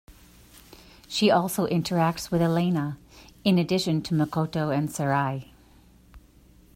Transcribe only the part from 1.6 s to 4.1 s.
interacts with Elena, in addition